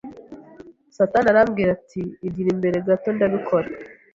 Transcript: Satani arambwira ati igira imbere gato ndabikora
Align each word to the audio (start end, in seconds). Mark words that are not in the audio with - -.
Satani 0.95 1.27
arambwira 1.29 1.69
ati 1.77 2.01
igira 2.27 2.49
imbere 2.55 2.77
gato 2.87 3.09
ndabikora 3.15 3.67